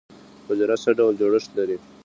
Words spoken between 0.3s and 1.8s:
حجره څه ډول جوړښت لري؟